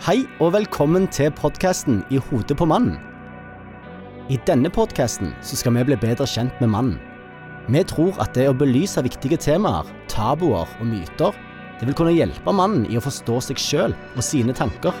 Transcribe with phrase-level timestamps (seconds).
[0.00, 2.94] Hei og velkommen til podkasten I hodet på mannen.
[4.32, 6.94] I denne podkasten skal vi bli bedre kjent med mannen.
[7.68, 11.36] Vi tror at det å belyse viktige temaer, tabuer og myter,
[11.76, 14.96] det vil kunne hjelpe mannen i å forstå seg sjøl og sine tanker.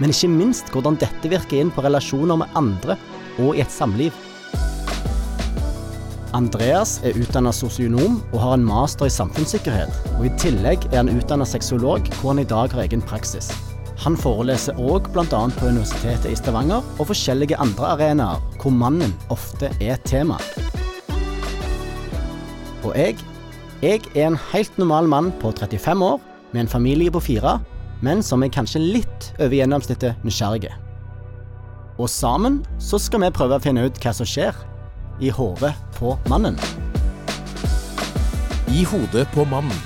[0.00, 2.96] Men ikke minst hvordan dette virker inn på relasjoner med andre
[3.36, 4.16] og i et samliv.
[6.32, 9.92] Andreas er utdanna sosionom og har en master i samfunnssikkerhet.
[10.16, 13.52] Og I tillegg er han utdanna sexolog, hvor han i dag har egen praksis.
[14.04, 15.24] Han foreleser òg bl.a.
[15.26, 20.36] på Universitetet i Stavanger og forskjellige andre arenaer hvor mannen ofte er tema.
[22.84, 23.16] Og jeg,
[23.82, 26.20] jeg er en helt normal mann på 35 år
[26.52, 27.58] med en familie på fire,
[28.04, 30.74] men som er kanskje litt over gjennomsnittet nysgjerrige.
[31.96, 34.56] Og sammen så skal vi prøve å finne ut hva som skjer
[35.24, 36.60] i hodet på mannen.
[38.68, 39.80] I hodet på mannen.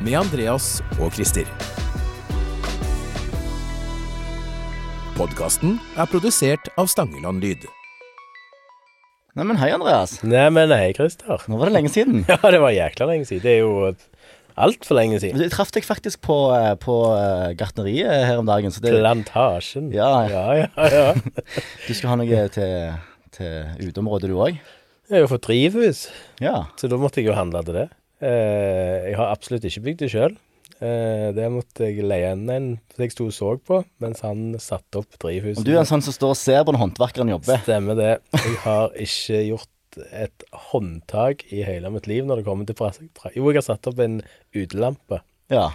[0.00, 1.48] Med Andreas og Christer.
[5.16, 7.66] Podkasten er produsert av Stangeland Lyd.
[9.38, 10.16] Neimen, hei, Andreas.
[10.26, 11.42] Neimen, hei, Christer.
[11.50, 12.24] Nå var det lenge siden.
[12.30, 13.44] Ja, det var jækla lenge siden.
[13.44, 13.92] Det er jo
[14.60, 15.40] altfor lenge siden.
[15.44, 18.72] Jeg traff deg faktisk på, eh, på eh, gartneriet her om dagen.
[18.74, 19.90] Så det, Plantasjen.
[19.94, 20.10] Ja.
[20.30, 20.90] ja, ja.
[20.96, 21.06] ja.
[21.86, 23.00] du skal ha noe til,
[23.36, 24.60] til uteområdet, du òg?
[25.10, 26.04] Jeg har jo fått drivhus,
[26.42, 26.68] Ja.
[26.78, 27.88] så da måtte jeg jo handle til det.
[28.22, 30.36] Eh, jeg har absolutt ikke bygd det sjøl.
[30.80, 34.54] Eh, det måtte jeg leie inn en som jeg sto og så på, mens han
[34.62, 35.60] satte opp drivhuset.
[35.60, 37.60] Og du er en sånn som står og ser på når håndverkeren jobber.
[37.66, 38.12] Stemmer det.
[38.38, 42.92] Jeg har ikke gjort et håndtak i hele mitt liv når det kommer til fra...
[43.34, 44.20] Jo, jeg har satt opp en
[44.56, 45.18] utelampe.
[45.52, 45.66] Ja.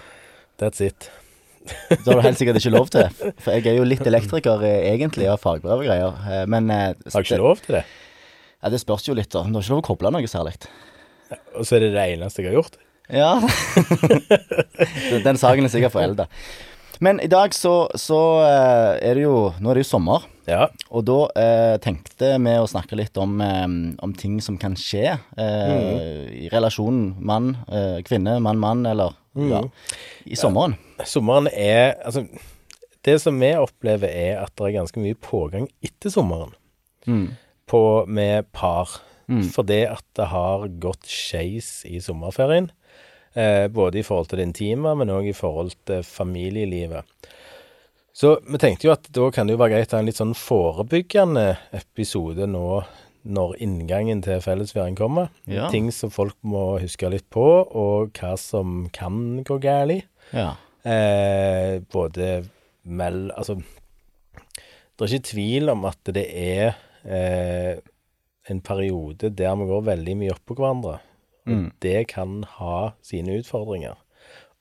[0.62, 1.12] That's it.
[1.66, 3.06] Det har du helt sikkert ikke lov til.
[3.44, 6.18] For jeg er jo litt elektriker eh, egentlig, av fagbrev og greier.
[6.32, 7.84] Eh, Men Har du ikke lov til det?
[8.64, 9.44] Ja, det spørs jo litt, da.
[9.46, 10.56] Du har ikke lov å koble noe særlig.
[11.58, 12.80] Og så er det det eneste jeg har gjort?
[13.10, 13.36] Ja.
[15.26, 16.26] Den- saken er sikkert forelda.
[17.04, 20.24] Men i dag så, så eh, er det jo Nå er det jo sommer.
[20.48, 20.68] Ja.
[20.94, 23.66] Og da eh, tenkte vi å snakke litt om, eh,
[24.06, 29.60] om ting som kan skje eh, i relasjonen mann, eh, kvinne, mann, mann, eller ja,
[30.24, 30.78] i sommeren.
[31.04, 32.24] Sommeren er Altså,
[33.04, 36.54] det som vi opplever, er at det er ganske mye pågang etter sommeren
[37.70, 38.96] på, med par.
[39.52, 42.70] Fordi at det har gått skeis i sommerferien.
[43.36, 47.04] Eh, både i forhold til det intime, men òg i forhold til familielivet.
[48.16, 50.22] Så vi tenkte jo at da kan det jo være greit å ha en litt
[50.22, 52.70] sånn forebyggende episode nå
[53.26, 55.34] når inngangen til fellesferien kommer.
[55.52, 55.68] Ja.
[55.74, 60.06] Ting som folk må huske litt på, og hva som kan gå galt.
[60.32, 60.54] Ja.
[60.86, 62.46] Eh, både
[62.88, 63.26] mell...
[63.36, 63.58] Altså,
[64.96, 67.82] det er ikke tvil om at det er eh,
[68.48, 71.00] en periode der vi går veldig mye oppå hverandre.
[71.54, 74.00] Og det kan ha sine utfordringer.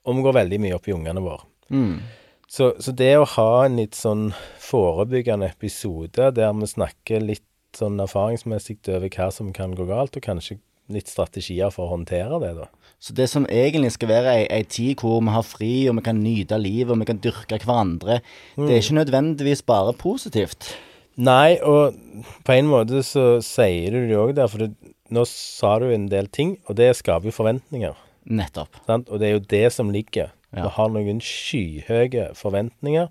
[0.05, 1.47] Og vi går veldig mye opp i ungene våre.
[1.73, 2.03] Mm.
[2.51, 4.29] Så, så det å ha en litt sånn
[4.63, 10.23] forebyggende episode der vi snakker litt sånn erfaringsmessig over hva som kan gå galt, og
[10.23, 10.61] kanskje
[10.93, 12.69] litt strategier for å håndtere det, da.
[13.01, 16.05] Så det som egentlig skal være ei, ei tid hvor vi har fri, og vi
[16.07, 18.21] kan nyte livet, og vi kan dyrke hverandre,
[18.57, 20.75] det er ikke nødvendigvis bare positivt.
[21.15, 21.97] Nei, og
[22.45, 26.09] på en måte så sier du det òg der, for det, nå sa du en
[26.09, 27.97] del ting, og det skaper jo forventninger.
[28.25, 28.79] Nettopp.
[28.87, 29.11] Sant?
[29.13, 30.33] Og det er jo det som ligger.
[30.55, 30.65] Ja.
[30.65, 33.11] Vi har noen skyhøye forventninger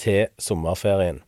[0.00, 1.22] til sommerferien.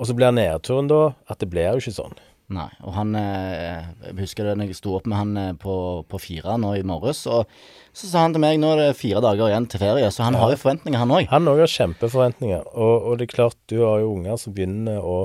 [0.00, 2.18] Og så blir nedturen da at det blir jo ikke sånn.
[2.50, 2.66] Nei.
[2.82, 5.74] Og han eh, Jeg husker det når jeg sto opp med han eh, på,
[6.10, 7.46] på fire nå i morges, og
[7.94, 10.38] så sa han til meg nå er det fire dager igjen til ferie, så han
[10.38, 11.28] har jo forventninger, han òg.
[11.30, 14.98] Han òg har kjempeforventninger, og, og det er klart du har jo unger som begynner
[14.98, 15.20] å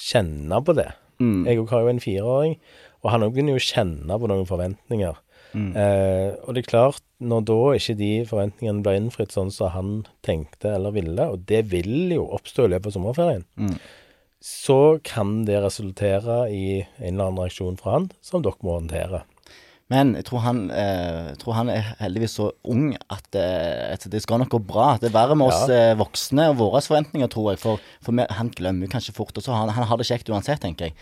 [0.00, 0.88] kjenne på det.
[1.22, 2.54] Jeg òg har jo en fireåring,
[3.02, 5.18] og han òg begynner jo å kjenne på noen forventninger.
[5.76, 9.90] Eh, og det er klart, når da ikke de forventningene blir innfridd sånn som han
[10.24, 13.44] tenkte eller ville, og det vil jo oppstå i løpet av sommerferien,
[14.42, 19.22] så kan det resultere i en eller annen reaksjon fra han som dere må håndtere.
[19.92, 24.22] Men jeg tror han, eh, tror han er heldigvis så ung at, eh, at det
[24.24, 24.94] skal nok gå bra.
[25.00, 27.60] Det er verre med oss eh, voksne og våre forventninger, tror jeg.
[27.60, 29.36] For, for vi, han glemmer kanskje fort.
[29.36, 30.96] Og så han, han har det kjekt uansett, tenker jeg.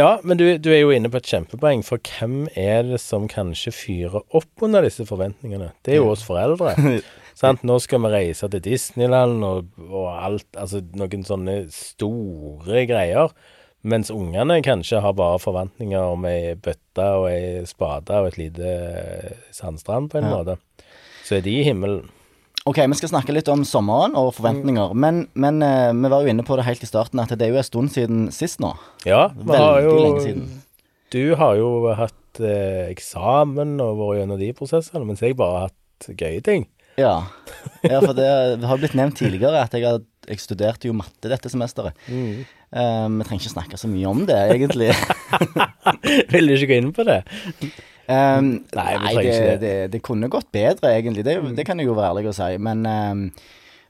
[0.00, 3.30] Ja, men du, du er jo inne på et kjempepoeng, for hvem er det som
[3.30, 5.72] kanskje fyrer opp under disse forventningene?
[5.86, 6.74] Det er jo oss foreldre.
[7.38, 7.64] sant?
[7.66, 13.34] Nå skal vi reise til Disneyland og, og alt, altså noen sånne store greier.
[13.82, 18.74] Mens ungene kanskje har bare forventninger om ei bøtte og ei spade og et lite
[18.78, 20.58] eh, sandstrand, på en måte.
[21.26, 22.04] Så er de i himmelen.
[22.62, 24.92] Ok, vi skal snakke litt om sommeren og forventninger.
[24.94, 27.56] Men, men eh, vi var jo inne på det helt i starten, at det er
[27.56, 28.70] jo en stund siden sist nå.
[29.08, 30.46] Ja, vi har jo lenge siden.
[31.12, 35.72] Du har jo hatt eh, eksamen og vært gjennom de prosessene, mens jeg bare har
[35.72, 36.68] hatt gøye ting.
[37.00, 37.24] Ja.
[37.82, 38.30] ja, for det,
[38.62, 41.96] det har blitt nevnt tidligere at jeg, har, jeg studerte jo matte dette semesteret.
[42.08, 42.44] Mm.
[42.72, 44.92] Uh, vi trenger ikke snakke så mye om det, egentlig.
[46.32, 47.22] Vil du ikke gå inn på det?
[48.10, 49.56] Um, Nei, nei, det, det.
[49.62, 51.24] det, det kunne gått bedre, egentlig.
[51.26, 52.50] Det, det kan jeg jo være ærlig å si.
[52.62, 53.26] Men, um,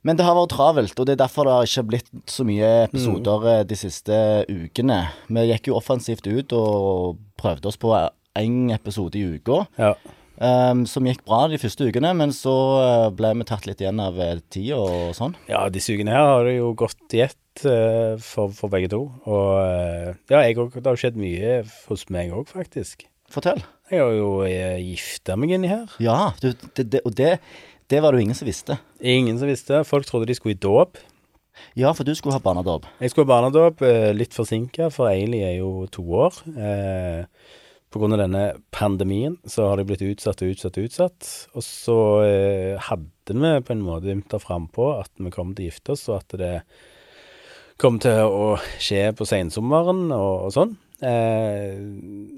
[0.03, 2.73] men det har vært travelt, og det er derfor det har ikke blitt så mye
[2.89, 3.69] episoder mm.
[3.71, 4.19] de siste
[4.51, 4.99] ukene.
[5.31, 7.95] Vi gikk jo offensivt ut og prøvde oss på
[8.39, 9.65] én episode i uka.
[9.79, 9.95] Ja.
[10.43, 14.01] Um, som gikk bra de første ukene, men så eh, ble vi tatt litt igjen
[14.03, 15.35] av eh, tida og sånn.
[15.51, 19.03] Ja, disse ukene her har det jo gått i ett uh, for, for begge to.
[19.29, 21.59] Og uh, ja, jeg, òg- det har jo skjedd mye
[21.91, 23.05] hos meg òg, faktisk.
[23.33, 23.61] Fortell.
[23.93, 25.87] Jeg har jo uh, gifta meg inni her.
[26.03, 27.37] Ja, du, det, det, og det,
[27.93, 28.81] det var det jo ingen som visste.
[29.05, 29.85] Ingen som visste.
[29.87, 30.97] Folk trodde de skulle i dåp.
[31.77, 32.89] Ja, for du skulle ha barnedåp.
[33.05, 33.83] Jeg skulle ha barnedåp,
[34.17, 36.39] litt forsinka, for Eili er jo to år.
[36.57, 37.27] Eh,
[37.93, 38.45] på grunn av denne
[38.75, 41.29] pandemien så har det blitt utsatt og utsatt og utsatt.
[41.57, 45.71] Og så eh, hadde vi på en måte ymta frampå at vi kom til å
[45.71, 46.55] gifte oss, og at det
[47.83, 50.75] kom til å skje på sensommeren og, og sånn.
[51.03, 51.81] Eh,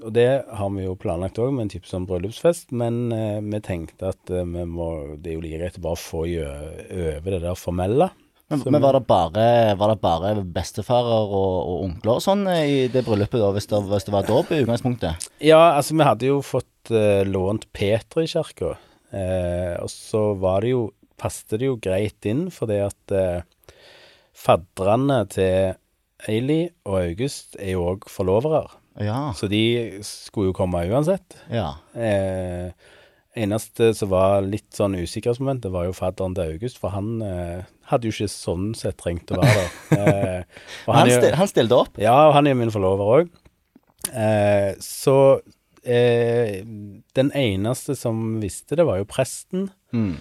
[0.01, 2.73] og det har vi jo planlagt òg, med en type sånn bryllupsfest.
[2.75, 4.89] Men eh, vi tenkte at eh, vi må,
[5.21, 8.09] det er jo like greit å bare få over det der formelle.
[8.51, 9.45] Men, men var, det bare,
[9.79, 13.65] var det bare bestefarer og, og onkler og sånn eh, i det bryllupet, da, hvis
[13.71, 15.25] det, hvis det var dåp i utgangspunktet?
[15.41, 20.61] Ja, altså vi hadde jo fått uh, lånt Peter i kirka, uh, og så var
[20.67, 20.83] det jo
[21.15, 23.71] Passet det jo greit inn, fordi at uh,
[24.35, 25.75] fadderne til
[26.27, 28.65] Eili og August er jo òg forlovere,
[28.99, 29.31] Ja.
[29.35, 29.61] så de
[30.03, 31.37] skulle jo komme uansett.
[31.49, 31.69] ja.
[31.95, 32.71] Eh,
[33.35, 37.65] eneste som var litt sånn usikkerhetsmoment, det var jo fadderen til August, for han eh,
[37.91, 39.73] hadde jo ikke sånn sett trengt å være der.
[39.95, 40.41] Eh,
[40.87, 41.99] Han, er stil, han stilte opp.
[42.01, 43.33] ja, og han er min forlover òg.
[44.13, 45.17] Eh, så
[45.83, 46.61] eh,
[47.17, 49.67] den eneste som visste det, var jo presten.
[49.95, 50.15] Mm.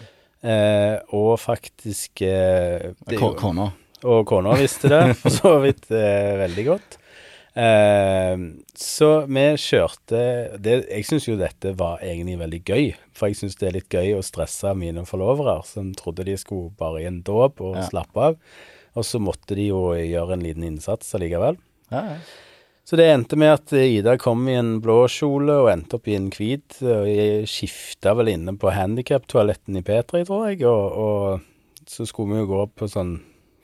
[0.45, 3.71] Eh, og faktisk eh, Kona.
[4.05, 6.99] Og kona visste det, for så vidt eh, veldig godt.
[7.55, 8.37] Eh,
[8.75, 10.21] så vi kjørte
[10.59, 12.87] det, Jeg syns jo dette var egentlig veldig gøy.
[13.15, 16.73] For jeg syns det er litt gøy å stresse mine forlovere, som trodde de skulle
[16.79, 17.87] bare i en dåp og Ja.
[17.89, 18.37] slappe av.
[18.97, 21.57] Og så måtte de jo gjøre en liten innsats allikevel.
[21.91, 22.17] Ja, ja.
[22.85, 26.17] Så det endte med at Ida kom i en blå kjole og endte opp i
[26.19, 26.83] en hvit.
[26.83, 30.63] Og jeg skifta vel inne på handikaptoaletten i Petri, tror jeg.
[30.69, 31.41] Og, og
[31.89, 33.23] så skulle vi jo gå på sånn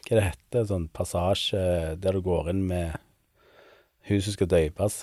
[0.09, 2.97] Hva det heter Sånn passasje der du går inn med
[4.11, 5.03] hun som skal døpes.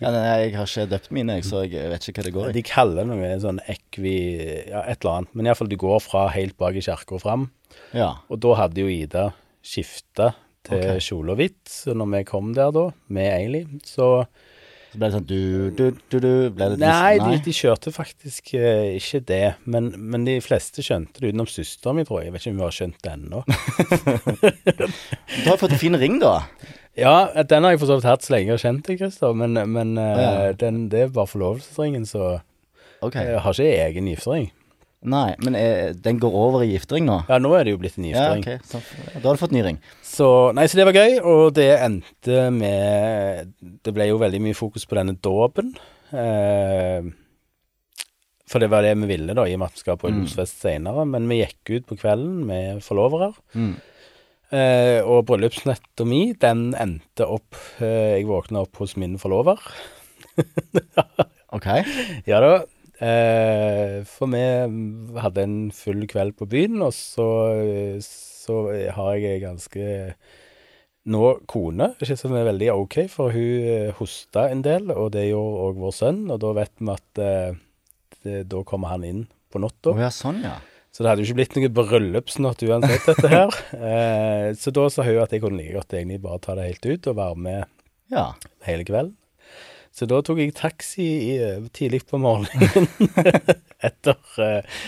[0.00, 2.48] Ja, nei, jeg har ikke døpt mine, jeg, så jeg vet ikke hva det går
[2.48, 2.54] i.
[2.56, 4.16] De kaller det noe sånn ekvi...
[4.70, 5.34] Ja, et eller annet.
[5.36, 7.46] Men iallfall du går fra helt bak i kirka og fram.
[7.96, 8.14] Ja.
[8.32, 9.28] Og da hadde jo Ida
[9.64, 10.32] skifta
[10.64, 11.04] til okay.
[11.04, 11.62] kjole og hvitt.
[11.70, 14.26] Så når vi kom der da, med Eili, så
[14.94, 15.40] Så ble det sånn du,
[15.74, 17.32] du, du, du ble det Nei, nei.
[17.34, 19.46] de, de kjørte faktisk eh, ikke det.
[19.66, 22.30] Men, men de fleste skjønte det, utenom søsteren min, tror jeg.
[22.30, 23.44] Jeg vet ikke om hun har skjønt det ennå.
[25.44, 26.38] Du har fått en fin ring, da.
[26.96, 29.32] Ja, den har jeg for så vidt hatt så lenge jeg har kjent deg, Christer.
[29.38, 30.52] Men, men eh, Ja.
[30.58, 32.40] den, det er bare forlovelsesringen, så
[33.02, 33.24] okay.
[33.32, 34.52] jeg har ikke egen giftering.
[35.04, 37.18] Nei, men er, den går over i giftering nå?
[37.28, 38.62] Ja, nå er det jo blitt en Ja, giftering.
[38.62, 38.70] ok.
[38.70, 38.80] Så,
[39.18, 39.80] da har du fått ny ring.
[40.00, 43.50] Så, nei, så det var gøy, og det endte med
[43.84, 45.74] Det ble jo veldig mye fokus på denne dåpen.
[46.08, 47.04] Eh,
[48.48, 50.60] for det var det vi ville, da, i og med at vi skal på bryllupsfest
[50.64, 51.04] senere.
[51.08, 53.32] Men vi gikk ut på kvelden med forlovere.
[53.56, 53.74] Mm.
[54.54, 59.60] Eh, og bryllupsnatta mi, den endte opp eh, Jeg våkna opp hos min forlover.
[61.54, 61.68] Ok.
[62.30, 62.54] Ja da.
[63.04, 64.42] Eh, for vi
[65.20, 67.26] hadde en full kveld på byen, og så,
[68.04, 68.60] så
[68.94, 69.88] har jeg ganske
[71.10, 75.66] nå kone, ikke som er veldig ok, for hun hosta en del, og det gjorde
[75.66, 79.68] òg vår sønn, og da vet vi at det, da kommer han inn på Å
[79.92, 80.56] Oh, ja, sånn, ja.
[80.94, 83.54] Så det hadde jo ikke blitt noe bryllupsnatt uansett, dette her.
[83.84, 86.86] Eh, så da sa hun at jeg kunne like godt egentlig bare ta det helt
[86.86, 87.64] ut og være med
[88.14, 88.26] Ja.
[88.68, 89.16] hele kvelden.
[89.94, 91.34] Så da tok jeg taxi i,
[91.74, 92.88] tidlig på morgenen
[93.88, 94.78] etter eh,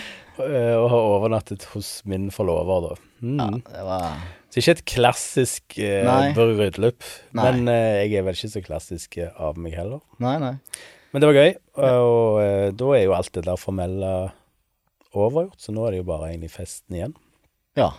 [0.43, 2.97] eh, å ha overnattet hos min forlover, da.
[3.23, 3.37] Mm.
[3.39, 4.17] ja det var
[4.51, 7.03] Så ikke et klassisk eh, bryllup,
[7.39, 10.03] men eh, jeg er vel ikke så klassisk eh, av meg heller.
[10.23, 10.53] Nei, nei.
[11.11, 11.53] Men det var gøy,
[11.87, 14.11] og eh, da er jo alt det der formelle
[15.25, 17.17] overgjort, så nå er det jo bare egentlig festen igjen.
[17.77, 17.91] Ja.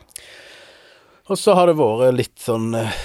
[1.29, 3.03] Og så har det vært litt sånn eh,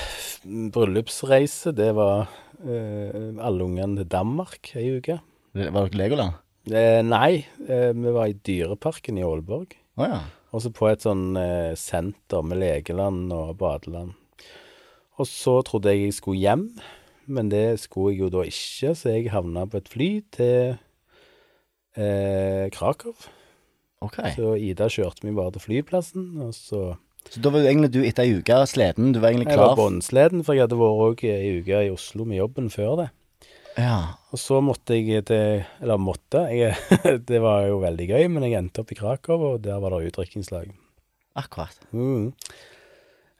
[0.73, 1.73] bryllupsreise.
[1.75, 2.29] Det var
[2.63, 5.19] eh, alle ungene til Danmark ei uke.
[5.53, 6.39] Var dere Legoland?
[6.71, 9.75] Eh, nei, eh, vi var i Dyreparken i Aalborg.
[9.99, 10.21] Oh, ja.
[10.53, 14.15] Og så på et sånn eh, senter med legeland og badeland.
[15.19, 16.67] Og så trodde jeg jeg skulle hjem,
[17.27, 20.75] men det skulle jeg jo da ikke, så jeg havna på et fly til
[21.99, 23.13] eh, Krakow.
[24.03, 24.19] Ok.
[24.35, 26.83] Så Ida kjørte meg bare til flyplassen, og så
[27.31, 29.13] Så da var jo egentlig du etter ei uke sliten.
[29.15, 31.93] Du var egentlig Jeg var klar båndsleden, for jeg hadde vært òg ei uke i
[31.93, 33.09] Oslo med jobben før det.
[33.79, 34.19] Ja.
[34.29, 36.43] Og så måtte jeg til Eller måtte.
[36.53, 36.75] Jeg,
[37.29, 40.11] det var jo veldig gøy, men jeg endte opp i Krakow, og der var det
[40.11, 40.67] utdrikningslag.
[41.35, 41.79] Akkurat.
[41.91, 42.33] Mm.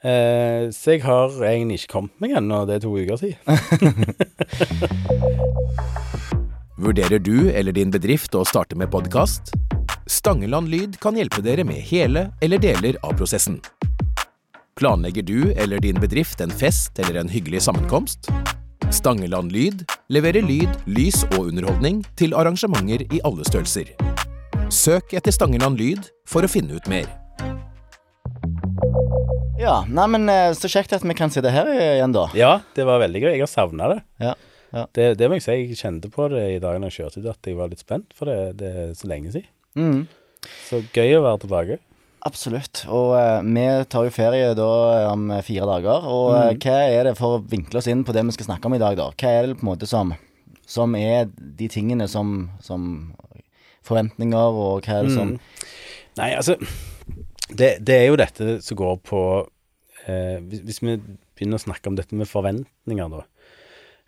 [0.03, 3.39] Eh, så jeg har egentlig ikke kommet meg ennå, det er to uker siden.
[6.83, 9.53] Vurderer du eller din bedrift å starte med podkast?
[10.05, 13.61] Stangeland Lyd kan hjelpe dere med hele eller deler av prosessen.
[14.75, 18.27] Planlegger du eller din bedrift en fest eller en hyggelig sammenkomst?
[18.91, 23.93] Stangeland Lyd leverer lyd, lys og underholdning til arrangementer i alle størrelser.
[24.73, 27.07] Søk etter Stangeland Lyd for å finne ut mer.
[29.61, 32.27] Ja, nei, men eh, så kjekt at vi kan sitte her igjen, da.
[32.35, 33.31] Ja, det var veldig gøy.
[33.37, 33.99] Jeg har savna det.
[34.19, 34.33] Ja.
[34.75, 34.87] ja.
[34.97, 35.13] det.
[35.21, 35.55] Det må jeg si.
[35.61, 38.11] Jeg kjente på det i dag når jeg kjørte ut, at jeg var litt spent,
[38.17, 39.47] for det, det er så lenge siden.
[39.79, 40.03] Mm.
[40.67, 41.79] Så gøy å være tilbake.
[42.23, 42.85] Absolutt.
[42.87, 46.05] Og eh, vi tar jo ferie da eh, om fire dager.
[46.07, 46.59] Og eh, Mm.
[46.63, 48.81] hva er det for å vinkle oss inn på det vi skal snakke om i
[48.83, 49.09] dag, da?
[49.11, 50.13] Hva er det på en måte som,
[50.65, 52.85] som er de tingene som, som
[53.83, 55.39] Forventninger, og hva er det som Mm.
[56.15, 56.53] Nei, altså
[57.51, 59.19] det, det er jo dette som går på
[60.07, 60.93] eh, hvis, hvis vi
[61.35, 63.23] begynner å snakke om dette med forventninger, da,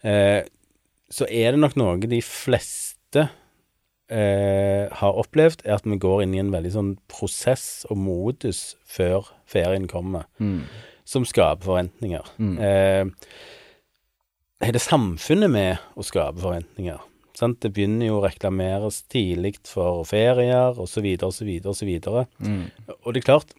[0.08, 0.46] eh,
[1.12, 3.26] så er det nok noe de fleste
[4.12, 8.76] eh, har opplevd, er at vi går inn i en veldig sånn prosess og modus
[8.86, 10.62] før ferien kommer, mm.
[11.08, 12.32] som skaper forventninger.
[12.38, 12.56] Mm.
[12.62, 13.36] Eh,
[14.66, 17.02] hele samfunnet med å skape forventninger.
[17.36, 17.60] Sant?
[17.60, 21.92] Det begynner jo å reklameres tidlig for ferier, osv., osv., osv.
[22.40, 22.62] Mm.
[23.02, 23.52] Og det er klart,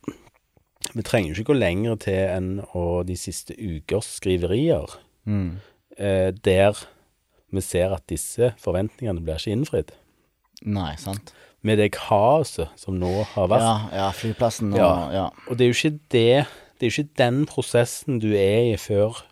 [0.94, 5.56] vi trenger jo ikke gå lenger til enn å de siste ukers skriverier, Mm.
[5.98, 6.78] eh, der
[7.50, 9.90] vi ser at disse forventningene blir ikke innfridd.
[10.64, 11.32] Nei, sant.
[11.66, 13.60] Med det kaoset som nå har vært.
[13.66, 15.10] Ja, ja, flyplassen og Ja.
[15.12, 15.26] ja.
[15.50, 16.46] Og det er jo ikke det
[16.78, 19.22] Det er jo ikke den prosessen du er i før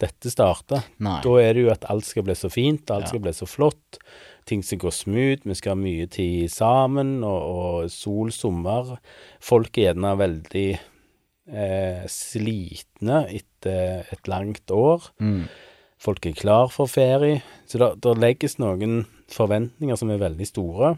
[0.00, 0.82] dette starter.
[0.98, 1.20] Nei.
[1.24, 3.08] Da er det jo at alt skal bli så fint, alt Ja.
[3.08, 3.98] skal bli så flott.
[4.46, 7.42] Ting skal gå smooth, vi skal ha mye tid sammen, og,
[7.84, 8.98] og sol, sommer.
[9.40, 10.78] Folk er gjerne veldig
[11.52, 15.10] eh, slitne etter et langt år.
[15.20, 15.46] Mm.
[15.98, 17.42] Folk er klar for ferie.
[17.66, 20.94] Så det der legges noen forventninger som er veldig store.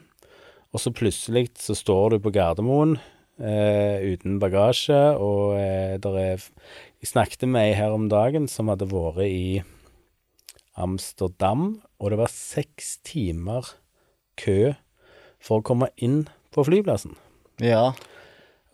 [0.75, 2.99] Og så plutselig så står du på Gardermoen
[3.40, 6.47] eh, uten bagasje, og eh, der er
[6.99, 9.62] Jeg snakket med ei her om dagen som hadde vært i
[10.78, 13.75] Amsterdam, og det var seks timer
[14.38, 14.75] kø
[15.38, 17.14] for å komme inn på flyplassen.
[17.62, 17.92] Ja.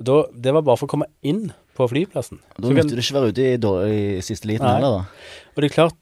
[0.01, 2.41] Da, det var bare for å komme inn på flyplassen.
[2.57, 5.53] Da måtte du nytter det ikke være ute i, i siste liten heller, da.
[5.55, 6.01] Og det er klart,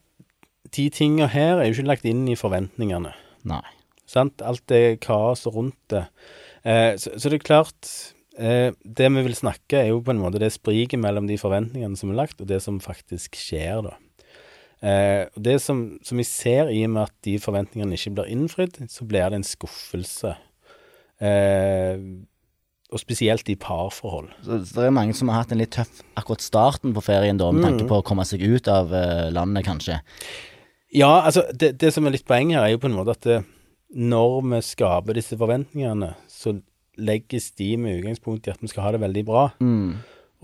[0.72, 3.12] de tinga her er jo ikke lagt inn i forventningene.
[3.48, 3.62] Nei.
[4.06, 4.42] Sant?
[4.44, 6.04] Alt det kaoset rundt det.
[6.64, 7.88] Eh, så, så det er klart
[8.38, 11.96] eh, Det vi vil snakke, er jo på en måte det spriket mellom de forventningene
[11.98, 13.96] som er lagt, og det som faktisk skjer, da.
[14.82, 18.78] Eh, det som, som vi ser, i og med at de forventningene ikke blir innfridd,
[18.90, 20.36] så blir det en skuffelse.
[21.22, 21.98] Eh,
[22.92, 24.28] og spesielt i parforhold.
[24.44, 27.38] Så, så det er mange som har hatt en litt tøff akkurat starten på ferien,
[27.40, 27.68] da, med Mm.
[27.70, 29.96] tanke på å komme seg ut av uh, landet, kanskje.
[30.92, 33.24] Ja, altså, det, det som er litt poenget her, er jo på en måte at
[33.28, 33.38] det,
[33.96, 36.54] når vi skaper disse forventningene, så
[37.00, 39.46] legges de med utgangspunkt i at vi skal ha det veldig bra.
[39.64, 39.94] Mm.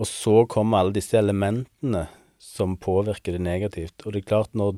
[0.01, 2.07] Og så kommer alle disse elementene
[2.41, 4.05] som påvirker det negativt.
[4.07, 4.77] Og det er klart, når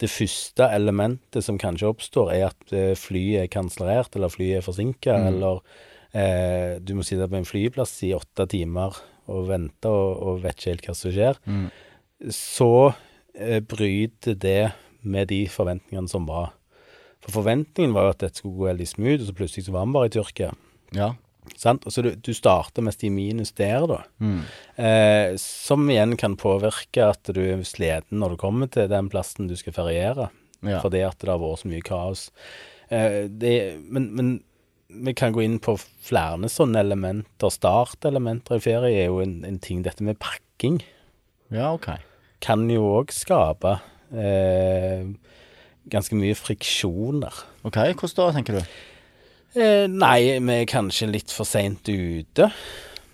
[0.00, 4.66] det første elementet som kanskje oppstår, er at eh, flyet er kansellert, eller flyet er
[4.66, 5.26] forsinka, Mm.
[5.30, 5.60] eller
[6.16, 8.96] eh, du må sitte på en flyplass i åtte timer
[9.30, 11.66] og vente og, og vet ikke helt hva som skjer, Mm.
[12.32, 12.70] så
[13.36, 16.52] eh, bryter det med de forventningene som var.
[17.22, 19.86] For forventningen var jo at dette skulle gå veldig smooth, og så plutselig så var
[19.86, 20.50] vi bare i Tyrkia.
[20.96, 21.12] Ja.
[21.58, 21.86] Sant?
[21.90, 24.00] Så du, du starter mest i minus der, da.
[24.22, 24.42] Mm.
[24.76, 29.50] Eh, som igjen kan påvirke at du er sliten når du kommer til den plassen
[29.50, 30.30] du skal feriere,
[30.62, 30.78] ja.
[30.82, 32.28] fordi at det har vært så mye kaos.
[32.90, 34.32] Eh, det, men, men
[34.92, 37.52] vi kan gå inn på flere sånne elementer.
[37.52, 39.82] Startelementer i ferie er jo en, en ting.
[39.86, 40.82] Dette med pakking
[41.52, 41.94] ja, ok.
[42.44, 43.78] kan jo òg skape
[45.92, 47.34] ganske mye friksjoner.
[47.66, 48.62] Ok, Hvordan da, tenker du?
[49.60, 52.50] Eh, nei, vi er kanskje litt for seint ute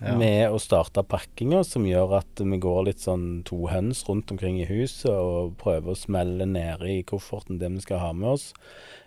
[0.00, 0.12] Ja.
[0.14, 4.60] med å starte pakkinga, som gjør at vi går litt sånn to høns rundt omkring
[4.60, 8.52] i huset og prøver å smelle nede i kofferten det vi skal ha med oss.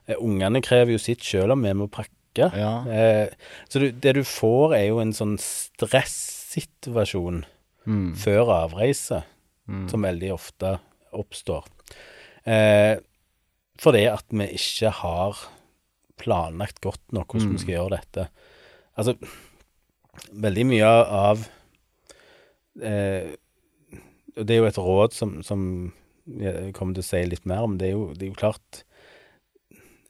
[0.08, 2.52] Eh, Ungene krever jo sitt sjøl om vi må pakke.
[2.56, 2.84] Ja.
[2.88, 3.30] Eh,
[3.70, 7.46] så du, det du får, er jo en sånn stressituasjon
[7.88, 8.14] Mm.
[8.16, 9.24] før avreise,
[9.70, 9.90] Mm.
[9.90, 10.80] som veldig ofte
[11.14, 11.66] oppstår.
[12.48, 12.98] Eh,
[13.82, 15.40] fordi at vi ikke har
[16.22, 17.56] planlagt godt nok hvordan Mm.
[17.58, 18.28] vi skal gjøre dette.
[18.98, 19.16] Altså,
[20.34, 21.48] veldig mye av
[22.82, 23.32] eh,
[24.38, 25.64] Og det er jo et råd som, som
[26.40, 27.78] jeg kommer til å si litt mer om.
[27.78, 28.84] Det er jo, det er jo klart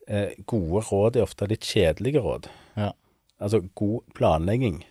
[0.07, 2.49] eh, Gode råd er ofte litt kjedelige råd.
[2.77, 2.91] Ja.
[3.41, 4.83] Altså, god planlegging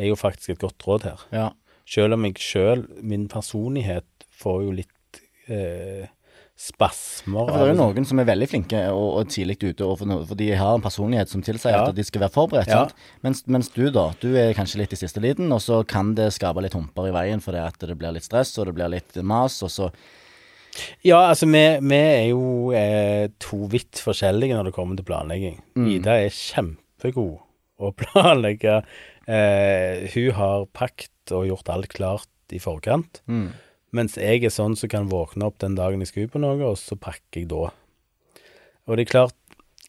[0.00, 1.26] er jo faktisk et godt råd her.
[1.34, 1.48] Ja.
[1.90, 4.06] Selv om jeg sjøl, min personlighet,
[4.40, 4.94] får jo litt
[5.50, 6.08] eh,
[6.60, 9.94] spasmer For det er jo noen som er veldig flinke og, og tidlig ute, og
[10.02, 11.86] for, for, de har en personlighet som tilsier Ja.
[11.88, 12.68] at de skal være forberedt.
[12.68, 12.82] Ja.
[13.24, 16.28] Mens, mens du, da, du er kanskje litt i siste liten, og så kan det
[16.36, 19.16] skape litt humper i veien fordi at det blir litt stress, og det blir litt
[19.24, 19.88] mas, og så
[21.02, 22.42] Ja, altså, vi, vi er jo
[22.76, 25.56] eh, to vidt forskjellige når det kommer til planlegging.
[25.80, 27.40] Ida er kjempegod
[27.80, 28.82] å planlegge.
[29.26, 33.22] Eh, hun har pakt og gjort alt klart i forkant.
[33.96, 36.58] Mens jeg er sånn som kan våkne opp den dagen jeg skal ut på noe,
[36.62, 37.70] og så pakker jeg da.
[38.86, 39.36] Og det er klart,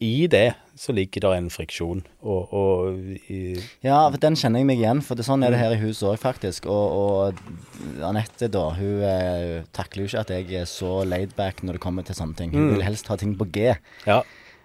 [0.01, 4.69] i det så ligger det en friksjon, og, og i, Ja, for den kjenner jeg
[4.71, 6.65] meg igjen, for det, sånn er det her i huset òg, faktisk.
[6.73, 11.77] Og, og Anette, da, hun eh, takler jo ikke at jeg er så laidback når
[11.77, 12.55] det kommer til sånne ting.
[12.55, 13.75] Hun vil helst ha ting på G.
[14.07, 14.23] Ja.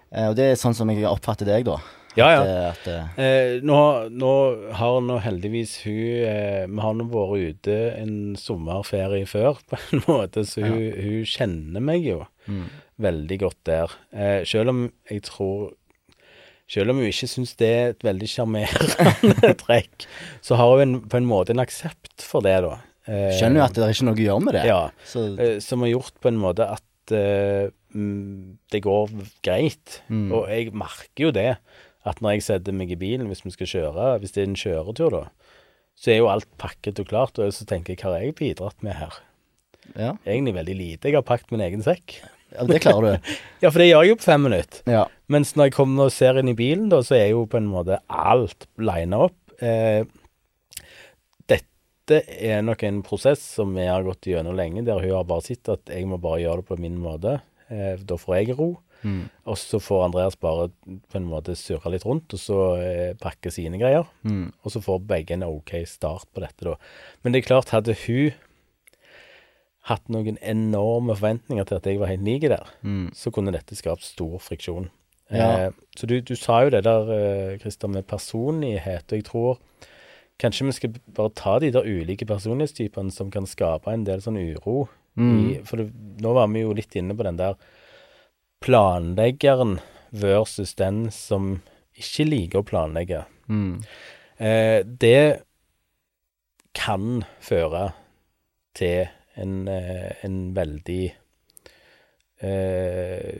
[0.09, 1.77] Eh, og det er sånn som jeg oppfatter deg, da.
[2.17, 2.41] Ja, ja.
[2.41, 3.77] At, eh, at, eh, Eh, nå,
[4.09, 4.31] nå
[4.79, 10.03] har nå heldigvis hun eh, Vi har nå vært ute en sommerferie før, på en
[10.07, 12.23] måte, så hun, hun kjenner meg jo
[13.03, 13.93] veldig godt der.
[14.15, 15.73] Eh, selv om jeg tror
[16.67, 20.07] Selv om hun ikke syns det er et veldig sjarmerende trekk,
[20.43, 22.73] så har hun en, på en måte en aksept for det, da.
[23.07, 24.65] Eh, skjønner jo at det er ikke noe å gjøre med det.
[24.67, 24.81] Ja.
[25.07, 25.23] Så,
[25.63, 29.13] som har gjort på en måte at mm, det går
[29.47, 30.01] greit.
[30.11, 31.53] Og jeg merker jo det,
[32.07, 34.59] at når jeg setter meg i bilen hvis vi skal kjøre, hvis det er en
[34.59, 35.53] kjøretur, da,
[35.97, 38.83] så er jo alt pakket og klart, og så tenker jeg hva har jeg bidratt
[38.85, 39.21] med her?
[39.95, 40.11] ja.
[40.25, 41.07] Egentlig veldig lite.
[41.07, 42.17] Jeg har pakket min egen sekk.
[42.51, 43.31] ja, det klarer du.
[43.63, 44.81] Ja, for det gjør jeg jo på fem minutter.
[44.89, 45.05] Ja.
[45.31, 47.69] Mens når jeg kommer og ser inn i bilen, da, så er jo på en
[47.71, 49.37] måte alt lina opp.
[49.63, 50.03] Eh,
[51.49, 55.43] dette er nok en prosess som vi har gått gjennom lenge, der hun har bare
[55.49, 57.39] sett at jeg må bare gjøre det på min måte.
[57.71, 58.69] Eh, da får jeg ro.
[59.47, 63.51] Og så får Andreas bare på en måte surre litt rundt, og så eh, pakke
[63.53, 64.07] sine greier.
[64.63, 66.75] Og så får begge en OK start på dette, da.
[67.23, 68.33] Men det er klart, hadde hun
[69.87, 72.67] hatt noen enorme forventninger til at jeg var helt lik der,
[73.15, 74.89] så kunne dette skapt stor friksjon.
[75.31, 75.67] Ja.
[75.67, 79.61] Eh, så du, du sa jo det der, eh, Christer, med personlighet, og jeg tror
[80.39, 84.37] kanskje vi skal bare ta de der ulike personlighetstypene som kan skape en del sånn
[84.37, 84.87] uro.
[85.17, 85.87] I, for det,
[86.21, 87.55] nå var vi jo litt inne på den der
[88.61, 89.79] planleggeren
[90.11, 91.59] versus den som
[91.97, 93.23] ikke liker å planlegge.
[94.37, 95.43] Eh, det
[96.77, 97.91] kan føre
[98.77, 101.13] til en, eh, en veldig
[102.41, 103.39] eh,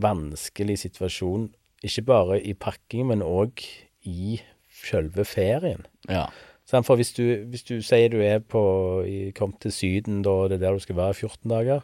[0.00, 1.50] vanskelig situasjon.
[1.84, 3.64] Ikke bare i pakking, men òg
[4.08, 5.86] i selve ferien.
[6.08, 6.28] ja.
[6.70, 8.60] For hvis du, hvis du sier du er på
[9.34, 11.80] kom til Syden, da det er der du skal være i 14 dager,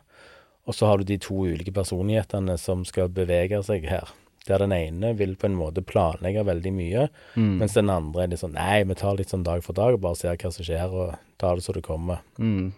[0.67, 4.11] og så har du de to ulike personlighetene som skal bevege seg her.
[4.47, 8.43] Der den ene vil på en måte planlegge veldig mye, mens den andre er litt
[8.45, 10.93] sånn Nei, vi tar litt sånn dag for dag og bare ser hva som skjer,
[10.95, 12.23] og tar det så det kommer.
[12.39, 12.71] Mm.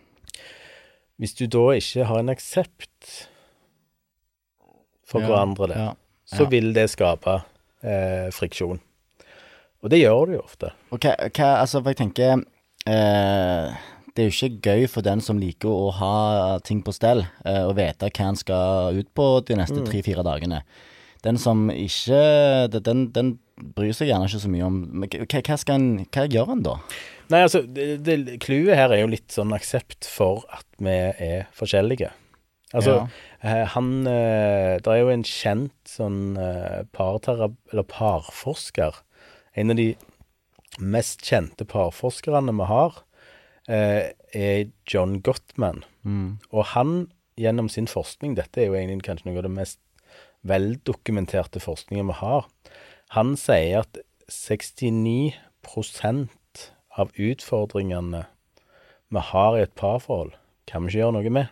[1.20, 3.12] Hvis du da ikke har en aksept
[5.09, 5.92] for Ja, hverandre, der, ja,
[6.29, 7.40] så vil det skape
[7.83, 8.81] eh, friksjon.
[9.85, 10.72] Og det gjør det jo ofte.
[10.92, 12.42] Og hva, hva Altså, for jeg tenker
[12.88, 16.14] eh, Det er jo ikke gøy for den som liker å ha
[16.66, 20.64] ting på stell, eh, og vite hva han skal ut på de neste tre-fire dagene.
[21.22, 22.18] Den som ikke
[22.83, 23.31] Den, den
[23.76, 26.74] bryr seg gjerne ikke så mye om hva, skal en Hva gjør en da?
[27.31, 27.62] Nei, altså,
[28.42, 32.11] clouet her er jo litt sånn aksept for at vi er forskjellige.
[32.74, 33.07] Altså,
[33.44, 33.64] ja.
[33.74, 37.52] han eh, Det er jo en kjent sånn eh, partera...
[37.87, 38.98] Parforsker.
[39.54, 39.92] En av de
[40.83, 43.04] mest kjente parforskerne vi har,
[43.68, 45.85] eh, er John Gottman.
[46.50, 49.78] Og han, gjennom sin forskning Dette er jo egentlig kanskje noe av det mest
[50.48, 52.48] veldokumenterte forskningen vi har.
[53.14, 53.98] Han sier at
[54.31, 56.28] 69%
[56.98, 58.24] av utfordringene
[59.09, 60.33] vi har i et parforhold,
[60.68, 61.46] kan vi ikke gjøre noe med.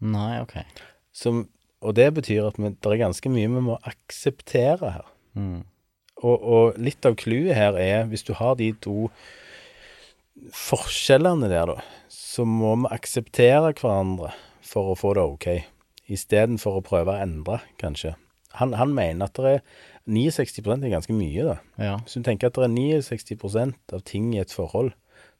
[0.00, 0.54] Nei, OK.
[1.16, 1.48] Som,
[1.84, 5.06] og det betyr at vi, det er ganske mye vi må akseptere her.
[6.24, 9.10] Og, og litt av clouet her er, hvis du har de to
[10.54, 14.32] forskjellene der, da, så må vi akseptere hverandre
[14.66, 15.48] for å få det ok,
[16.12, 18.14] istedenfor å prøve å endre, kanskje.
[18.56, 19.64] Han, han mener at det er
[20.08, 21.56] 69% er ganske mye, da.
[21.82, 21.96] Ja.
[22.04, 24.94] Hvis du tenker at det er 69% av ting i et forhold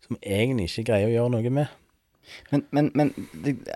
[0.04, 1.76] som egentlig ikke greier å gjøre noe med,
[2.50, 3.12] Men, men, men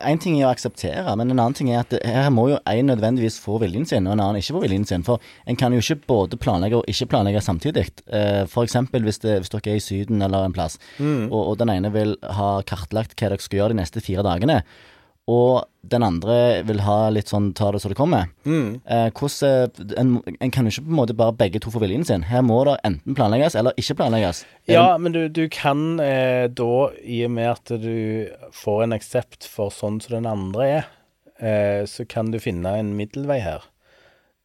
[0.01, 2.61] en ting er å akseptere, men en annen ting er at det, her må jo
[2.61, 5.07] en nødvendigvis få viljen sin, og en annen ikke få viljen sin.
[5.07, 7.87] For en kan jo ikke både planlegge og ikke planlegge samtidig.
[8.07, 11.73] Eh, eksempel hvis, det, hvis dere er i Syden eller en plass, og, og den
[11.73, 14.61] ene vil ha kartlagt hva dere skal gjøre de neste fire dagene,
[15.31, 16.35] og den andre
[16.69, 18.29] vil ha litt sånn ta det så det kommer.
[18.85, 19.71] Eh, hvordan,
[20.03, 22.27] en, en kan jo ikke på en måte bare begge to få viljen sin.
[22.29, 24.43] Her må det enten planlegges eller ikke planlegges.
[24.71, 29.49] Ja, men du, du kan eh, da, i og med at du får en aksept
[29.49, 30.89] for sånn som den andre er,
[31.41, 33.65] eh, så kan du finne en middelvei her.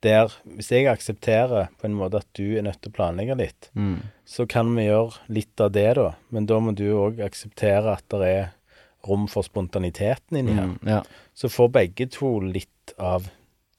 [0.06, 3.72] Der, hvis jeg aksepterer på en måte at du er nødt til å planlegge litt,
[4.30, 6.12] så kan vi gjøre litt av det, da.
[6.30, 8.52] Men da må du òg akseptere at det er
[9.08, 10.72] rom for spontaniteten inni her.
[10.74, 11.02] Mm, ja.
[11.34, 13.30] Så får begge to litt av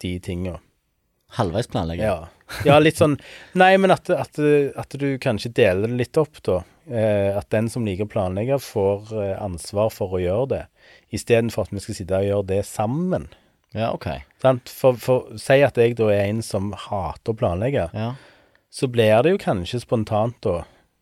[0.02, 0.58] de tinga.
[1.36, 2.06] Halvveis planlegging.
[2.06, 2.28] Ja.
[2.64, 3.16] ja, litt sånn
[3.58, 4.38] Nei, men at, at,
[4.78, 6.60] at du kanskje deler det litt opp, da.
[6.86, 10.60] Eh, at den som liker å planlegge, får eh, ansvar for å gjøre det,
[11.18, 13.26] istedenfor at vi skal sitte og gjøre det sammen.
[13.74, 14.06] Ja, ok.
[14.70, 18.12] For, for Si at jeg da er en som hater å planlegge, Ja.
[18.70, 20.60] så blir det jo kanskje spontant da,